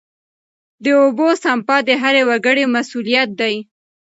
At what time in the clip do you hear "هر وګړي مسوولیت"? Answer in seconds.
2.01-3.29